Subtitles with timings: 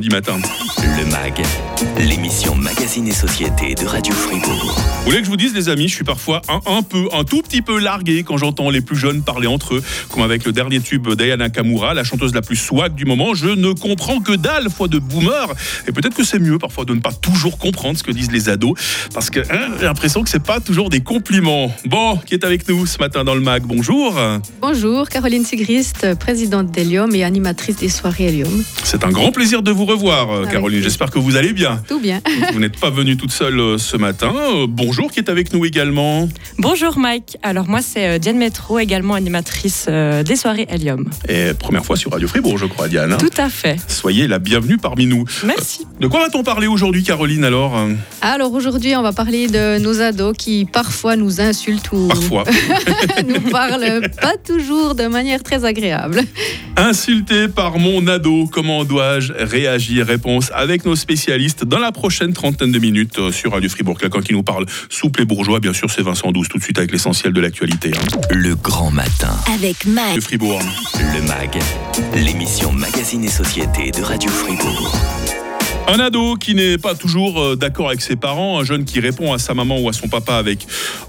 [0.00, 0.38] du matin.
[0.78, 1.42] Le MAG,
[1.98, 4.74] l'émission Magazine et Société de Radio Fribourg.
[4.98, 7.24] Vous voulez que je vous dise, les amis, je suis parfois un, un peu, un
[7.24, 10.52] tout petit peu largué quand j'entends les plus jeunes parler entre eux, comme avec le
[10.52, 13.34] dernier tube d'Ayana Kamura, la chanteuse la plus swag du moment.
[13.34, 15.48] Je ne comprends que dalle, foi de boomer.
[15.86, 18.48] Et peut-être que c'est mieux parfois de ne pas toujours comprendre ce que disent les
[18.48, 18.78] ados,
[19.12, 21.74] parce que hein, j'ai l'impression que c'est pas toujours des compliments.
[21.86, 23.64] Bon, qui est avec nous ce matin dans le MAG?
[23.64, 24.18] Bonjour.
[24.62, 28.64] Bonjour, Caroline Sigrist, présidente d'Helium et animatrice des soirées Helium.
[28.84, 30.78] C'est un grand plaisir de vous revoir, euh, Avec Caroline.
[30.78, 30.84] plaisir.
[30.90, 31.82] J'espère que vous allez bien.
[31.88, 32.20] Tout bien.
[32.52, 34.32] Vous n'êtes pas venue toute seule euh, ce matin.
[34.34, 36.28] Euh, Bonjour, qui est avec nous également.
[36.58, 41.08] Bonjour Mike, alors moi c'est Diane Métro, également animatrice des soirées Helium.
[41.28, 43.12] Et première fois sur Radio Fribourg, je crois, Diane.
[43.12, 43.16] hein.
[43.18, 45.24] Tout à fait, Soyez la bienvenue parmi nous.
[45.44, 45.86] merci.
[46.00, 47.78] De quoi va-t-on parler aujourd'hui, Caroline, alors
[48.22, 52.44] Alors aujourd'hui, on va parler de nos ados qui parfois nous insultent ou Parfois.
[53.26, 56.22] nous parlent pas toujours de manière très agréable.
[56.76, 62.70] Insulté par mon ado, comment dois-je réagir Réponse avec nos spécialistes dans la prochaine trentaine
[62.70, 63.98] de minutes euh, sur Radio Fribourg.
[63.98, 66.78] Quelqu'un qui nous parle souple et bourgeois, bien sûr, c'est Vincent Douce, tout de suite
[66.78, 67.90] avec l'essentiel de l'actualité.
[67.94, 68.18] hein.
[68.30, 69.34] Le grand matin.
[69.54, 70.16] Avec Mike.
[70.16, 70.60] De Fribourg.
[70.98, 71.58] Le MAG,
[72.14, 74.92] l'émission Magazine et Société de Radio Fribourg.
[75.88, 79.32] Un ado qui n'est pas toujours euh, d'accord avec ses parents, un jeune qui répond
[79.32, 80.66] à sa maman ou à son papa avec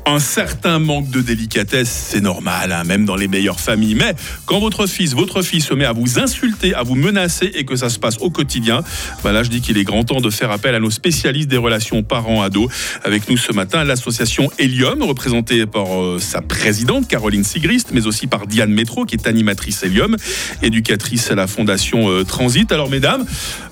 [0.07, 3.95] un certain manque de délicatesse, c'est normal, hein, même dans les meilleures familles.
[3.95, 7.63] Mais quand votre fils, votre fille se met à vous insulter, à vous menacer et
[7.63, 8.81] que ça se passe au quotidien,
[9.23, 11.57] bah là je dis qu'il est grand temps de faire appel à nos spécialistes des
[11.57, 12.71] relations parents-ados.
[13.03, 18.25] Avec nous ce matin, l'association Helium, représentée par euh, sa présidente Caroline Sigrist, mais aussi
[18.27, 20.17] par Diane Métro, qui est animatrice Helium,
[20.63, 22.71] éducatrice à la fondation euh, Transit.
[22.71, 23.25] Alors mesdames,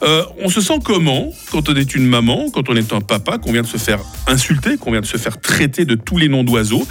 [0.03, 3.37] euh, on se sent comment quand on est une maman, quand on est un papa,
[3.37, 6.29] qu'on vient de se faire insulter, qu'on vient de se faire traiter de tous les
[6.29, 6.85] noms d'oiseaux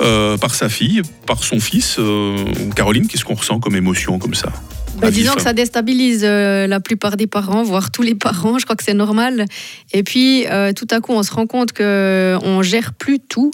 [0.00, 2.36] euh, par sa fille, par son fils euh,
[2.74, 4.52] Caroline, qu'est-ce qu'on ressent comme émotion comme ça?
[5.00, 8.58] Bah, disons que ça déstabilise euh, la plupart des parents, voire tous les parents.
[8.58, 9.44] Je crois que c'est normal.
[9.92, 13.50] Et puis, euh, tout à coup, on se rend compte que on gère plus tout.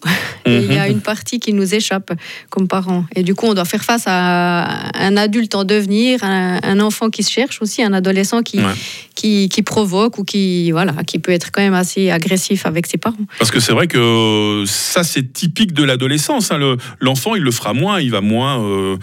[0.47, 2.13] Et il y a une partie qui nous échappe
[2.49, 3.05] comme parents.
[3.17, 7.11] Et du coup, on doit faire face à un adulte en devenir, un, un enfant
[7.11, 8.73] qui se cherche aussi, un adolescent qui, Ouais.
[9.17, 12.99] qui, qui provoque ou qui, voilà, qui peut être quand même assez agressif avec ses
[12.99, 13.17] parents.
[13.39, 16.53] Parce que c'est vrai que ça, c'est typique de l'adolescence.
[16.53, 16.59] hein.
[16.59, 18.97] Le- L'enfant, il le fera moins, il va moins euh,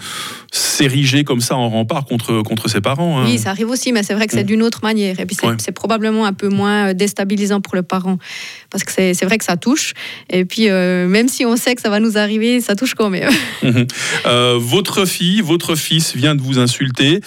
[0.52, 3.20] s'ériger comme ça en rempart contre, contre ses parents.
[3.20, 3.24] hein.
[3.26, 4.46] Oui, ça arrive aussi, mais c'est vrai que c'est Mm.
[4.46, 5.20] d'une autre manière.
[5.20, 5.56] Et puis c'est Ouais.
[5.74, 8.18] probablement un peu moins euh, déstabilisant pour le parent.
[8.70, 9.94] Parce que c'est vrai que ça touche.
[10.30, 13.10] Et puis, euh, même si on sait que ça va nous arriver, ça touche quand
[13.10, 13.30] même.
[14.26, 17.20] Euh, votre fille, votre fils vient de vous insulter.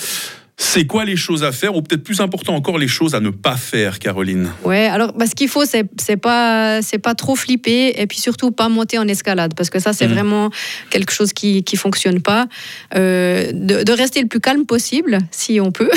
[0.56, 3.32] C'est quoi les choses à faire, ou peut-être plus important encore, les choses à ne
[3.32, 4.52] pas faire, Caroline?
[4.64, 8.20] Ouais, alors bah, ce qu'il faut, c'est c'est pas, c'est pas trop flipper et puis
[8.20, 10.14] surtout pas monter en escalade parce que ça, c'est Mhm.
[10.14, 10.50] vraiment
[10.92, 12.48] quelque chose qui qui fonctionne pas.
[12.96, 15.90] Euh, de, de rester le plus calme possible, si on peut.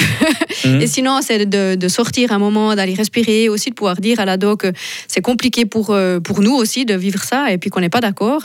[0.64, 0.80] Mhm.
[0.80, 4.24] Et sinon, c'est de, de sortir un moment, d'aller respirer, aussi de pouvoir dire à
[4.24, 4.72] l'ado que
[5.06, 8.00] c'est compliqué pour, euh, pour nous aussi de vivre ça et puis qu'on n'est pas
[8.00, 8.42] d'accord.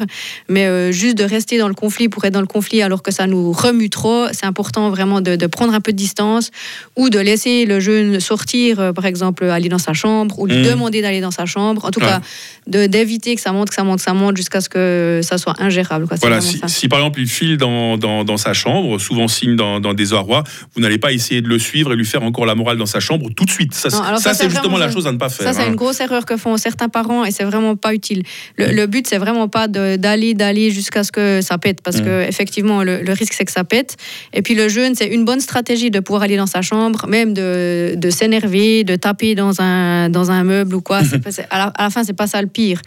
[0.50, 3.12] Mais euh, juste de rester dans le conflit pour être dans le conflit alors que
[3.12, 6.50] ça nous remue trop, c'est important vraiment de, de prendre un peu de distance
[6.96, 10.58] ou de laisser le jeune sortir, euh, par exemple, aller dans sa chambre ou lui
[10.58, 10.70] Mhm.
[10.72, 11.86] demander d'aller dans sa chambre.
[11.86, 12.08] En tout Ouais.
[12.08, 12.22] cas,
[12.68, 15.38] de- d'éviter que ça monte, que ça monte, que ça monte jusqu'à ce que ça
[15.38, 16.08] soit ingérable.
[16.08, 16.18] quoi.
[16.22, 19.94] Voilà, si, par exemple il file dans, dans, dans sa chambre, souvent signe dans, dans
[19.94, 20.44] des arrois,
[20.76, 23.00] vous n'allez pas essayer de le suivre et lui faire encore la morale dans sa
[23.00, 23.74] chambre tout de suite.
[23.74, 25.46] Ça, Non, alors ça, ça, c'est justement la chose à ne pas faire.
[25.48, 25.70] Ça, c'est hein.
[25.70, 28.24] une grosse erreur que font certains parents et c'est vraiment pas utile.
[28.58, 31.98] Le, le but, c'est vraiment pas de- d'aller, d'aller jusqu'à ce que ça pète parce
[31.98, 32.06] Mm.
[32.06, 33.98] que effectivement, le, le risque, c'est que ça pète.
[34.34, 37.34] Et puis, le jeune, c'est une bonne stratégie de pouvoir aller dans sa chambre, même
[37.34, 41.02] de, de s'énerver, de taper dans un, dans un meuble ou quoi.
[41.24, 42.82] Pas- c'est- à, la, à la fin, c'est pas ça le pire.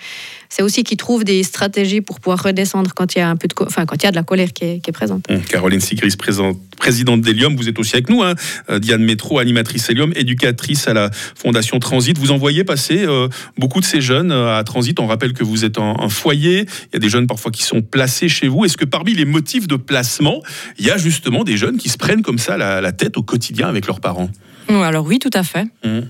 [0.49, 3.49] C'est aussi qu'il trouve des stratégies pour pouvoir redescendre quand il y a un peu
[3.49, 5.25] de, enfin, quand il y a de la colère qui est, qui est présente.
[5.29, 8.23] Hum, Caroline Sigris, présente- présidente d'Helium, vous êtes aussi avec nous.
[8.23, 8.35] hein.
[8.71, 12.17] Euh, Diane Métro, animatrice Helium, éducatrice à la Fondation Transit.
[12.19, 13.29] Vous en voyez passer euh,
[13.59, 14.99] beaucoup de ces jeunes euh, à Transit.
[15.01, 16.61] On rappelle que vous êtes un, un foyer.
[16.61, 18.65] Il y a des jeunes parfois qui sont placés chez vous.
[18.65, 20.41] Est-ce que parmi les motifs de placement,
[20.79, 23.23] il y a justement des jeunes qui se prennent comme ça la, la tête au
[23.23, 24.31] quotidien avec leurs parents
[24.71, 25.67] Alors oui, tout à fait.
[25.85, 26.07] Hum.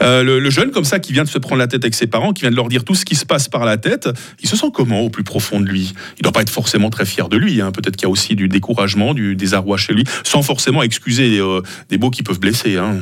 [0.00, 2.06] Euh, le, le jeune comme ça qui vient de se prendre la tête avec ses
[2.06, 4.08] parents, qui vient de leur dire tout ce qui se passe par la tête,
[4.42, 5.92] il se sent comment au plus profond de lui?
[6.16, 7.60] Il ne doit pas être forcément très fier de lui.
[7.60, 7.72] hein.
[7.72, 11.60] Peut-être qu'il y a aussi du découragement, du désarroi chez lui, sans forcément excuser euh,
[11.90, 12.76] des mots qui peuvent blesser.
[12.76, 12.96] hein.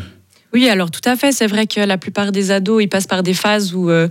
[0.53, 1.33] Oui, alors tout à fait.
[1.33, 4.07] C'est vrai que la plupart des ados, ils passent par des phases où euh,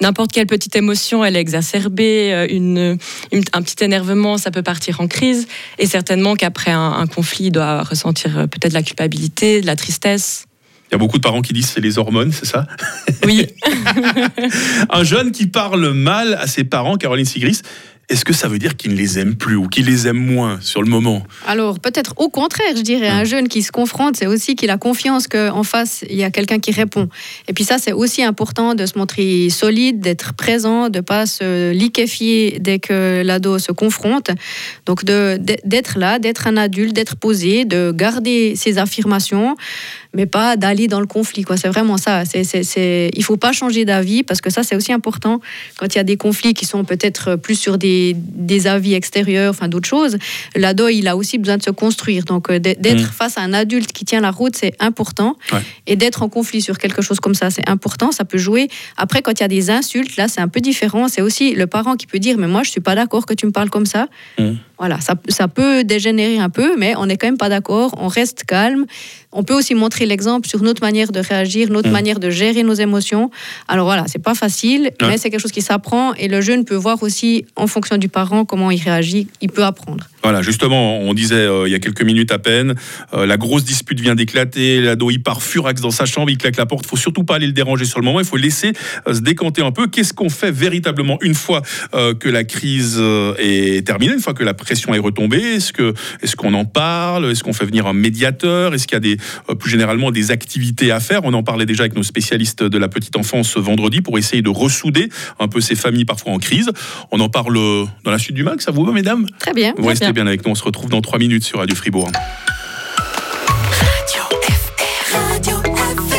[0.00, 2.32] n'importe quelle petite émotion, elle est exacerbée.
[2.32, 2.98] euh, Une,
[3.32, 5.46] une- un petit énervement, ça peut partir en crise.
[5.78, 9.66] Et certainement qu'après un, un conflit, il doit ressentir euh, peut-être de la culpabilité, de
[9.66, 10.46] la tristesse.
[10.90, 12.66] Il y a beaucoup de parents qui disent c'est les hormones, c'est ça?
[13.24, 13.46] Oui.
[14.90, 17.60] Un jeune qui parle mal à ses parents, Caroline Sigris,
[18.08, 20.58] est-ce que ça veut dire qu'ils ne les aiment plus ou qu'ils les aiment moins
[20.60, 21.22] sur le moment?
[21.46, 24.76] Alors peut-être au contraire, je dirais, un jeune qui se confronte, c'est aussi qu'il a
[24.76, 27.08] confiance qu'en face, il y a quelqu'un qui répond.
[27.48, 31.72] Et puis ça, c'est aussi important de se montrer solide, d'être présent, de pas se
[31.72, 34.30] liquéfier dès que l'ado se confronte.
[34.86, 39.56] Donc d'être là, d'être un adulte, d'être posé, de garder ses affirmations,
[40.14, 41.42] mais pas d'aller dans le conflit.
[41.42, 41.56] quoi.
[41.56, 42.24] C'est vraiment ça.
[42.24, 45.40] C'est, c'est, c'est- Il faut pas changer d'avis parce que ça, c'est aussi important
[45.76, 49.50] quand il y a des conflits qui sont peut-être plus sur des, des avis extérieurs,
[49.50, 50.16] enfin d'autres choses.
[50.54, 52.24] L'ado, il a aussi besoin de se construire.
[52.24, 53.12] Donc euh, d'être d'être Mm.
[53.12, 55.36] face à un adulte qui tient la route, c'est important.
[55.52, 55.58] Ouais.
[55.86, 58.12] Et d'être en conflit sur quelque chose comme ça, c'est important.
[58.12, 58.68] Ça peut jouer.
[58.96, 61.08] Après, quand il y a des insultes, là, c'est un peu différent.
[61.08, 63.46] C'est aussi le parent qui peut dire, mais moi, je suis pas d'accord que tu
[63.46, 64.06] me parles comme ça.
[64.38, 64.52] Mm.
[64.78, 67.94] Voilà, ça, ça peut dégénérer un peu, mais on n'est quand même pas d'accord.
[67.98, 68.86] On reste calme.
[69.32, 71.92] On peut aussi montrer l'exemple sur notre manière de réagir, notre Mm.
[71.92, 73.30] manière de gérer nos émotions.
[73.68, 75.08] Alors voilà, c'est pas facile, Ouais.
[75.08, 78.08] mais c'est quelque chose qui s'apprend et le jeune peut voir aussi, en fonction du
[78.08, 79.28] parent, comment il réagit.
[79.40, 80.06] Il peut apprendre.
[80.24, 82.74] Voilà, justement, on disait euh, il y a quelques minutes à peine,
[83.12, 86.56] euh, la grosse dispute vient d'éclater, l'ado il part furax dans sa chambre, il claque
[86.56, 88.72] la porte, il faut surtout pas aller le déranger sur le moment, il faut laisser
[89.06, 89.86] euh, se décanter un peu.
[89.86, 91.60] Qu'est-ce qu'on fait véritablement une fois
[91.92, 95.42] euh, que la crise euh, est terminée, une fois que la pression est retombée?
[95.56, 95.92] Est-ce que
[96.22, 97.30] est-ce qu'on en parle?
[97.30, 98.72] Est-ce qu'on fait venir un médiateur?
[98.72, 99.18] Est-ce qu'il y a des
[99.50, 101.20] euh, plus généralement des activités à faire?
[101.24, 104.40] On en parlait déjà avec nos spécialistes de la petite enfance ce vendredi pour essayer
[104.40, 106.70] de ressouder un peu ces familles parfois en crise.
[107.10, 107.58] On en parle
[108.04, 109.26] dans la suite du mag, ça vous va mesdames?
[109.38, 109.74] Très bien.
[109.76, 110.13] vous restez bien.
[110.14, 112.10] Bien avec nous, on se retrouve dans 3 minutes sur Radio Fribourg.
[113.68, 114.82] Radio FR.
[115.12, 116.12] Radio FR.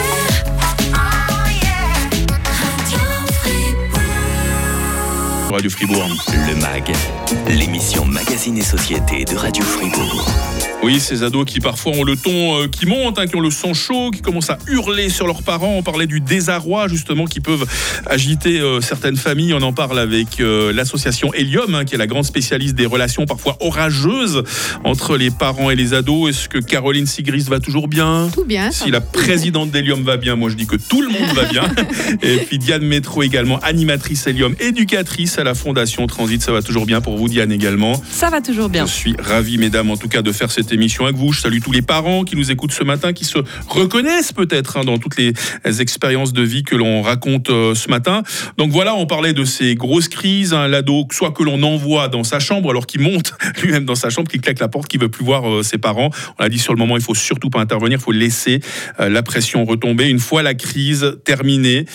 [1.50, 1.71] Yeah.
[2.62, 3.00] Radio
[3.42, 4.01] Fribourg.
[5.51, 6.09] Radio Fribourg.
[6.47, 6.94] Le MAG,
[7.48, 10.27] l'émission Magazine et Société de Radio Fribourg.
[10.83, 13.50] Oui, ces ados qui parfois ont le ton euh, qui monte, hein, qui ont le
[13.50, 15.74] sang chaud, qui commencent à hurler sur leurs parents.
[15.77, 17.66] On parlait du désarroi justement qui peuvent
[18.06, 19.56] agiter euh, certaines familles.
[19.56, 23.25] On en parle avec euh, l'association Helium, hein, qui est la grande spécialiste des relations
[23.25, 24.44] parfois orageuses
[24.83, 26.30] entre les parents et les ados.
[26.30, 28.30] Est-ce que Caroline Sigrist va toujours bien?
[28.31, 28.69] Tout bien.
[28.71, 31.63] Si la présidente d'Helium va bien, moi je dis que tout le monde va bien.
[32.21, 36.86] Et puis Diane Métro également, animatrice Helium, éducatrice à la Fondation Transit, ça va toujours
[36.86, 38.01] bien pour vous Diane également.
[38.09, 38.85] Ça va toujours bien.
[38.85, 41.31] Je suis ravi, mesdames, en tout cas, de faire cette émission avec vous.
[41.33, 44.83] Je salue tous les parents qui nous écoutent ce matin, qui se reconnaissent peut-être hein,
[44.83, 45.33] dans toutes les
[45.81, 48.23] expériences de vie que l'on raconte euh, ce matin.
[48.57, 50.53] Donc voilà, on parlait de ces grosses crises.
[50.53, 53.33] hein, L'ado, soit que l'on envoie dans sa chambre, alors qu'il monte
[53.63, 56.09] lui-même dans sa chambre, qu'il claque la porte, qu'il veut plus voir euh, ses parents.
[56.39, 58.59] On l'a dit sur le moment, il faut surtout pas intervenir, il faut laisser
[59.00, 60.09] euh, la pression retomber.
[60.09, 61.85] Une fois la crise terminée,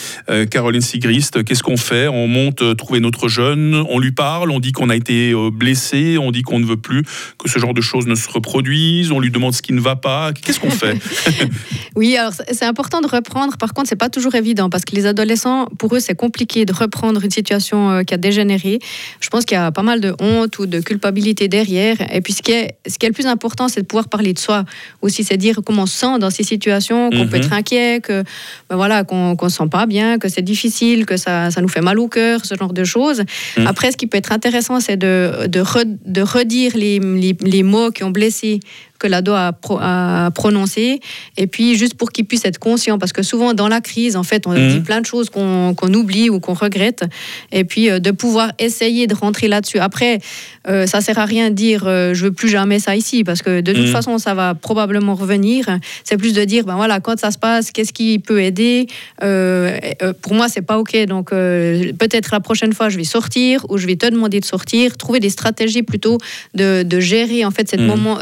[0.50, 2.08] Caroline Sigrist, qu'est-ce qu'on fait?
[2.08, 6.19] On monte trouver notre jeune, on lui parle, on dit qu'on a été euh, blessé,
[6.19, 7.03] on dit qu'on ne veut plus
[7.39, 9.97] que ce genre de choses ne se reproduisent, on lui demande ce qui ne va
[9.97, 10.33] pas.
[10.33, 10.97] Qu'est-ce qu'on fait
[11.97, 13.57] Oui, alors c'est important de reprendre.
[13.57, 16.73] Par contre, c'est pas toujours évident parce que les adolescents, pour eux, c'est compliqué de
[16.73, 18.79] reprendre une situation euh, qui a dégénéré.
[19.21, 21.97] Je pense qu'il y a pas mal de honte ou de culpabilité derrière.
[22.12, 24.33] Et puis, ce qui est, ce qui est le plus important, c'est de pouvoir parler
[24.33, 24.65] de soi
[25.03, 27.29] aussi, c'est dire comment on se sent dans ces situations, qu'on Mhm.
[27.31, 28.23] peut être inquiet, que
[28.69, 31.69] ben voilà, qu'on qu'on se sent pas bien, que c'est difficile, que ça, ça nous
[31.69, 33.23] fait mal au cœur, ce genre de choses.
[33.57, 33.67] Mhm.
[33.67, 38.05] Après, ce qui peut être intéressant, c'est de, de, re- de redire les mots qui
[38.05, 38.61] ont blessé
[39.00, 41.00] que l'ado a, pro- a prononcé,
[41.37, 44.23] et puis juste pour qu'il puisse être conscient, parce que souvent dans la crise, en
[44.23, 44.69] fait, on Mhm.
[44.69, 47.02] dit plein de choses qu'on qu'on oublie ou qu'on regrette,
[47.50, 49.79] et puis euh, de pouvoir essayer de rentrer là-dessus.
[49.81, 50.20] Après,
[50.69, 53.41] euh, ça sert à rien de dire euh, je veux plus jamais ça ici, parce
[53.43, 53.93] que de toute Mhm.
[53.93, 55.67] façon, ça va probablement revenir.
[56.05, 58.87] C'est plus de dire ben voilà, quand ça se passe, qu'est-ce qui peut aider?
[59.23, 63.64] Euh, euh, Pour moi, c'est pas ok, donc peut-être la prochaine fois, je vais sortir
[63.71, 66.19] ou je vais te demander de sortir, trouver des stratégies plutôt
[66.54, 67.87] de, de gérer en fait cette Mhm.
[67.87, 68.19] moment.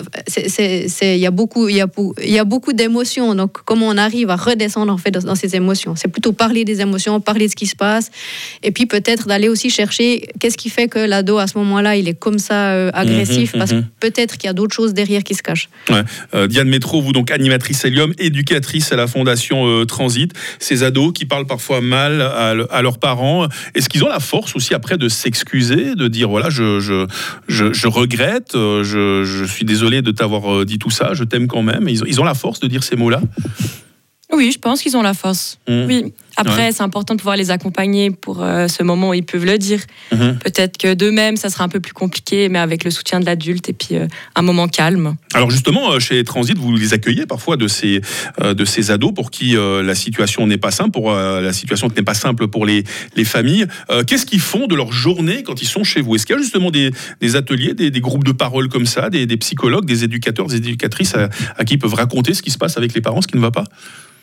[0.88, 1.88] C'est- Il y a beaucoup, il y a,
[2.22, 3.34] y beaucoup d'émotions.
[3.34, 5.94] Donc, comment on arrive à redescendre en fait dans, dans ces émotions?
[5.96, 8.10] C'est plutôt parler des émotions, parler de ce qui se passe,
[8.62, 12.08] et puis peut-être d'aller aussi chercher qu'est-ce qui fait que l'ado à ce moment-là il
[12.08, 13.82] est comme ça euh, agressif, Mhm, parce mhm.
[13.82, 15.68] que peut-être qu'il y a d'autres choses derrière qui se cachent.
[15.90, 16.02] Ouais.
[16.34, 20.32] Euh, Diane Métro, vous donc animatrice Helium, éducatrice à la Fondation euh, Transit.
[20.58, 24.74] Ces ados qui parlent parfois mal à leurs parents, est-ce qu'ils ont la force aussi
[24.74, 27.06] après de s'excuser, de dire voilà, je, je,
[27.48, 31.24] je, je regrette, euh, je, je suis désolé de t'avoir euh, dit tout ça, je
[31.24, 31.88] t'aime quand même.
[31.88, 33.20] Ils ont, ils ont la force de dire ces mots-là
[34.32, 35.58] Oui, je pense qu'ils ont la force.
[35.68, 35.86] Mhm.
[35.86, 36.12] Oui.
[36.40, 36.72] Après, Ouais.
[36.72, 39.80] c'est important de pouvoir les accompagner pour euh, ce moment où ils peuvent le dire.
[40.12, 40.38] Mhm.
[40.38, 43.68] Peut-être que d'eux-mêmes, ça sera un peu plus compliqué, mais avec le soutien de l'adulte
[43.68, 45.16] et puis euh, un moment calme.
[45.34, 48.00] Alors justement, euh, chez Transit, vous les accueillez parfois de ces,
[48.40, 52.02] euh, de ces ados pour qui la situation n'est pas simple, pour la situation n'est
[52.02, 52.84] pas simple pour les,
[53.16, 53.66] les familles.
[54.06, 56.14] Qu'est-ce qu'ils font de leur journée quand ils sont chez vous?
[56.14, 59.10] Est-ce qu'il y a justement des, des ateliers, des, des groupes de parole comme ça,
[59.10, 62.50] des, des psychologues, des éducateurs, des éducatrices à, à qui ils peuvent raconter ce qui
[62.50, 63.64] se passe avec les parents, ce qui ne va pas?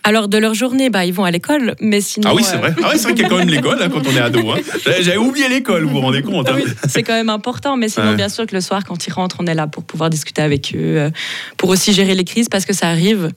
[0.08, 2.30] Alors, de leur journée, bah, ils vont à l'école, mais sinon.
[2.30, 2.76] Ah oui, c'est euh, vrai.
[2.84, 4.40] Ah ouais, c'est vrai qu'il y a quand même l'école hein, quand on est ado.
[4.52, 4.58] hein.
[5.02, 6.48] J'avais oublié l'école, vous vous rendez compte.
[6.48, 6.54] hein.
[6.56, 8.16] oui, c'est quand même important, mais sinon, Ouais.
[8.16, 10.74] bien sûr que le soir, quand ils rentrent, on est là pour pouvoir discuter avec
[10.76, 11.10] eux, euh,
[11.58, 13.32] pour aussi gérer les crises, parce que ça arrive.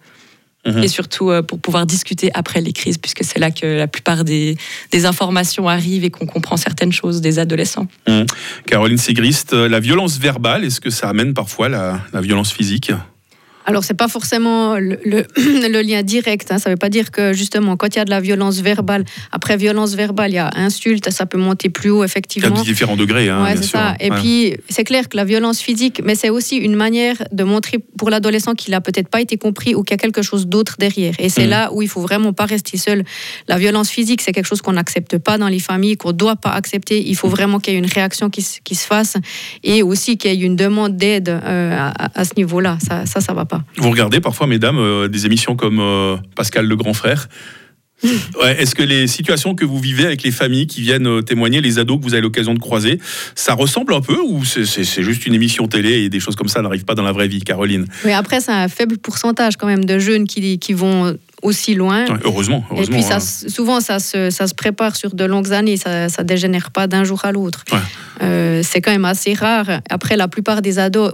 [0.67, 0.83] Mhm.
[0.83, 4.25] Et surtout euh, pour pouvoir discuter après les crises, puisque c'est là que la plupart
[4.25, 4.57] des,
[4.91, 7.87] des informations arrivent et qu'on comprend certaines choses des adolescents.
[8.67, 12.91] Caroline Sigrist, la violence verbale, est-ce que ça amène parfois la, la violence physique?
[13.69, 15.27] Alors, c'est pas forcément le, le-
[15.69, 16.51] le lien direct.
[16.51, 16.59] hein.
[16.59, 19.59] Ça veut pas dire que, justement, quand il y a de la violence verbale, après
[19.59, 22.63] violence verbale, il y a insulte, ça peut monter plus haut, Il y a effectivement.
[22.63, 23.95] différents degrés, hein, Ouais, c'est ça.
[24.01, 24.19] Et Ouais.
[24.21, 28.09] puis, c'est clair que la violence physique, mais c'est aussi une manière de montrer pour
[28.09, 31.13] l'adolescent qu'il a peut-être pas été compris ou qu'il y a quelque chose d'autre derrière.
[31.19, 31.51] Et c'est Mhm.
[31.51, 33.05] là où il faut vraiment pas rester seul.
[33.49, 36.53] La violence physique, c'est quelque chose qu'on n'accepte pas dans les familles, qu'on doit pas
[36.53, 37.07] accepter.
[37.07, 39.19] Il faut vraiment qu'il y ait une réaction qui, se- qui se fasse
[39.63, 42.79] et aussi qu'il y ait une demande d'aide euh, à, à ce niveau-là.
[42.87, 43.58] Ça, ça, ça va pas.
[43.77, 47.29] Vous regardez parfois, mesdames, euh, des émissions comme euh, Pascal le grand frère.
[48.41, 51.61] Ouais, Est-ce que les situations que vous vivez avec les familles qui viennent euh, témoigner,
[51.61, 53.01] les ados que vous avez l'occasion de croiser,
[53.35, 54.65] ça ressemble un peu ou c'est-
[55.03, 57.41] juste une émission télé et des choses comme ça n'arrivent pas dans la vraie vie,
[57.41, 57.87] Caroline?
[58.05, 62.05] Mais après, c'est un faible pourcentage quand même de jeunes qui, qui vont aussi loin.
[62.07, 63.49] Ouais, Heureusement, Et puis ça, hein.
[63.49, 67.05] souvent, ça se, ça se prépare sur de longues années, ça ne dégénère pas d'un
[67.05, 67.65] jour à l'autre.
[67.73, 67.79] Ouais.
[68.23, 69.81] Euh, c'est quand même assez rare.
[69.91, 71.13] Après, la plupart des ados,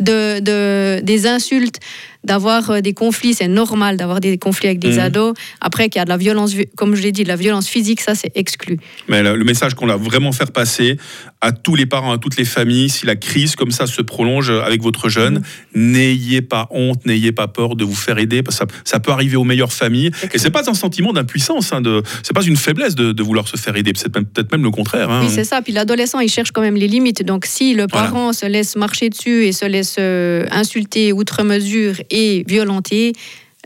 [0.00, 1.80] de, de- des insultes,
[2.24, 4.98] d'avoir euh, des conflits, c'est normal d'avoir des conflits avec des Mhm.
[5.00, 5.34] ados.
[5.60, 7.68] Après, qu'il y a de la violence, vi- comme je l'ai dit, de la violence
[7.68, 8.78] physique, ça, c'est exclu.
[9.08, 10.96] Mais le, message qu'on a vraiment faire passer
[11.42, 14.50] à tous les parents, à toutes les familles, si la crise comme ça se prolonge
[14.50, 15.42] avec votre jeune,
[15.74, 19.12] n'ayez pas honte, n'ayez pas peur de vous faire aider, parce que ça, ça peut
[19.12, 20.10] arriver aux meilleures familles.
[20.32, 23.46] Et c'est pas un sentiment d'impuissance, hein, de, c'est pas une faiblesse de, de vouloir
[23.48, 25.10] se faire aider, c'est peut-être même le contraire.
[25.10, 25.20] hein.
[25.24, 25.60] Oui, c'est ça.
[25.62, 27.22] Puis l'adolescent, il cherche quand même les limites.
[27.24, 28.08] Donc, si le Voilà.
[28.08, 33.12] parent se laisse marcher dessus et se laisse euh, insulter outre mesure et violenter,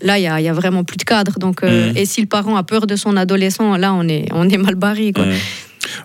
[0.02, 1.38] là, il y a, y a vraiment plus de cadre.
[1.38, 1.96] Donc, euh, Mhm.
[1.98, 4.74] et si le parent a peur de son adolescent, là, on est, on est mal
[4.74, 5.12] barré.
[5.12, 5.26] Quoi.
[5.26, 5.34] Mmh.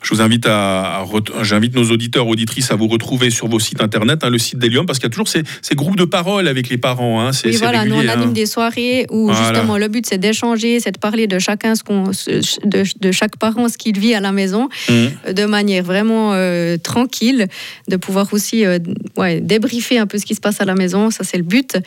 [0.02, 1.04] Je vous invite à,
[1.42, 4.86] j'invite nos auditeurs, auditrices à vous retrouver sur vos sites internet, hein, le site d'Helium,
[4.86, 7.22] parce qu'il y a toujours ces, ces groupes de parole avec les parents.
[7.22, 8.32] Hein, Oui, voilà, nous, on anime hein.
[8.34, 9.40] des soirées où Voilà.
[9.54, 13.12] justement le but, c'est d'échanger, c'est de parler de chacun, ce qu'on, ce- de, de
[13.12, 15.32] chaque parent, ce qu'il vit à la maison, Mmh.
[15.34, 17.48] de manière vraiment euh, tranquille,
[17.88, 18.80] de pouvoir aussi euh,
[19.18, 21.78] ouais, débriefer un peu ce qui se passe à la maison, ça c'est le but.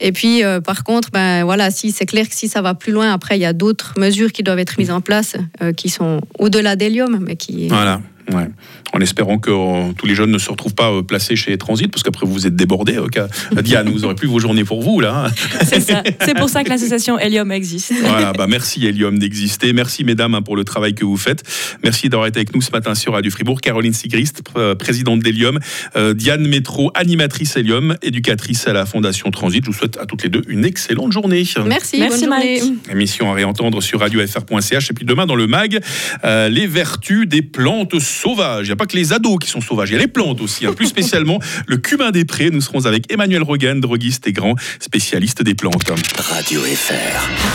[0.00, 2.92] Et puis, euh, par contre, ben, voilà, si, c'est clair que si ça va plus
[2.92, 5.88] loin, après, il y a d'autres mesures qui doivent être mises en place, euh, qui
[5.88, 7.24] sont au-delà d'hélium,
[7.68, 8.00] Voilà.
[8.30, 8.48] Ouais.
[8.94, 11.90] En espérant que euh, tous les jeunes ne se retrouvent pas euh, placés chez Transit,
[11.90, 12.96] parce qu'après vous êtes débordés.
[12.98, 15.26] euh, Diane, vous aurez plus vos journées pour vous là.
[15.26, 15.30] hein.
[15.64, 16.02] C'est ça.
[16.24, 17.92] C'est pour ça que l'association Helium existe.
[18.02, 19.72] Voilà, bah merci Helium d'exister.
[19.72, 21.42] Merci mesdames hein, pour le travail que vous faites.
[21.82, 23.60] Merci d'avoir été avec nous ce matin sur Radio Fribourg.
[23.60, 25.58] Caroline Sigrist, pr- présidente d'Helium.
[25.96, 29.64] Euh, Diane Métro, animatrice Helium, éducatrice à la Fondation Transit.
[29.64, 31.44] Je vous souhaite à toutes les deux une excellente journée.
[31.66, 32.60] Merci, Merci, bonne journée.
[32.60, 32.90] Mike.
[32.90, 34.90] Émission à réentendre sur radiofr.ch.
[34.90, 35.80] Et puis demain dans le MAG,
[36.24, 38.66] euh, les vertus des plantes sauvages.
[38.66, 40.40] Il n'y a pas que les ados qui sont sauvages, il y a les plantes
[40.40, 40.66] aussi.
[40.66, 40.72] hein.
[40.74, 42.50] Plus spécialement le cumin des prés.
[42.50, 45.90] Nous serons avec Emmanuel Rogan, droguiste et grand spécialiste des plantes.
[46.18, 46.92] Radio FR.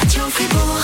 [0.01, 0.77] Radio Fribourg.